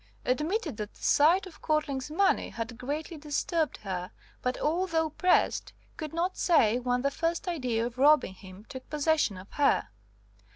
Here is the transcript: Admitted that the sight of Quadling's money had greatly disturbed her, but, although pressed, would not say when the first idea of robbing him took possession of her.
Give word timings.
Admitted 0.25 0.77
that 0.77 0.95
the 0.95 1.03
sight 1.03 1.45
of 1.45 1.61
Quadling's 1.61 2.09
money 2.09 2.49
had 2.49 2.75
greatly 2.79 3.17
disturbed 3.17 3.77
her, 3.77 4.09
but, 4.41 4.57
although 4.59 5.11
pressed, 5.11 5.73
would 5.99 6.11
not 6.11 6.35
say 6.35 6.79
when 6.79 7.03
the 7.03 7.11
first 7.11 7.47
idea 7.47 7.85
of 7.85 7.99
robbing 7.99 8.33
him 8.33 8.65
took 8.67 8.89
possession 8.89 9.37
of 9.37 9.51
her. 9.51 9.89